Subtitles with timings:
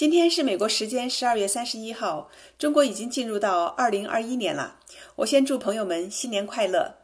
[0.00, 4.78] 今天是美国时间十二月三十一号，中国已经进入到二零二一年了。
[5.16, 6.94] 我先祝朋友们新年快乐。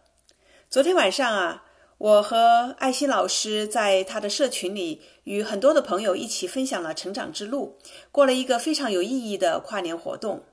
[0.71, 1.65] 昨天晚上啊，
[1.99, 7.77] 我和爱心老师在他的社群里与很多的朋友一起分享了成长之路，
[8.11, 10.45] 过了一个非常有意义的跨年活动。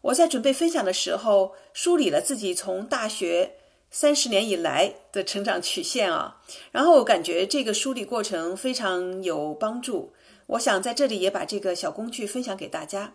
[0.00, 3.56] 我在准备分享的时候，梳理了自己从大学
[3.90, 6.40] 三十年以来的成长曲线啊，
[6.72, 10.14] 然后我感觉这个梳理过程非常有帮助。
[10.48, 13.14] 我想在这里也把这个小工具分享给大家。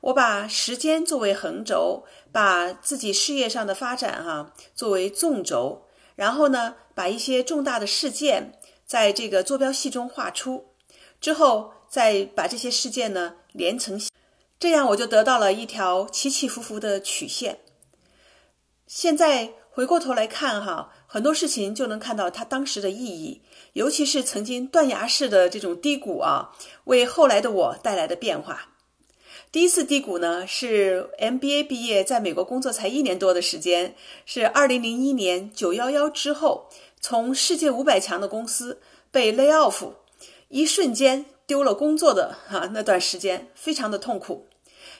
[0.00, 8.52] 我把时间作为横轴，把自己事业上的发展哈作为纵轴，然后呢，把一些重大的事件
[8.84, 10.66] 在这个坐标系中画出，
[11.20, 14.10] 之后再把这些事件呢连成线，
[14.58, 17.60] 这样我就得到了一条起起伏伏的曲线。
[18.86, 20.90] 现在回过头来看哈。
[21.06, 23.40] 很多事情就能看到它当时的意义，
[23.74, 26.50] 尤其是曾经断崖式的这种低谷啊，
[26.86, 28.70] 为后来的我带来的变化。
[29.52, 33.94] 第一次低谷呢，是 MBA 毕业，在美国工作才一年多的时间，
[34.26, 36.68] 是2001年911之后，
[37.00, 38.80] 从世界五百强的公司
[39.12, 39.92] 被 lay off，
[40.48, 44.48] 一瞬间丢了工作的哈那段时间，非常的痛苦。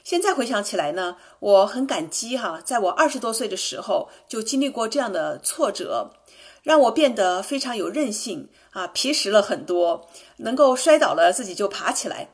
[0.04, 6.10] 现在回想起来呢，我很感激哈，在我二十多岁的时候就经历过这样的挫折，
[6.62, 12.30] 让我变得非常有韧性啊，皮实了很多，能够摔倒了自己就爬起来。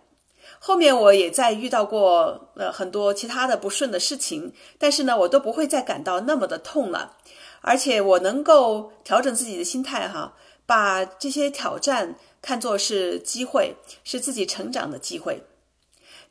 [0.59, 7.17] 后面我也在遇到过呃很多其他的不顺的事情，但是呢，我都不会再感到那么的痛了，
[7.61, 10.33] 而且我能够调整自己的心态哈，
[10.65, 15.43] 把这些挑战看作是机会，是自己成长的机会。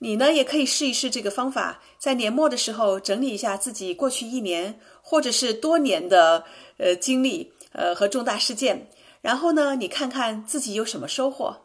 [0.04, 6.44] 你呢也可以试一试这个方法，在年末的时候整理一下自己过去一年或者是多年的
[6.76, 8.86] 呃经历，呃和重大事件，
[9.22, 11.56] 然后呢你看看自己有什么收获。